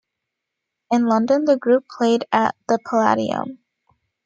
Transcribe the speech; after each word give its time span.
In 0.89 1.05
London 1.05 1.45
the 1.45 1.57
group 1.59 1.85
played 1.87 2.25
at 2.31 2.55
the 2.67 2.79
Palladium. 2.89 3.59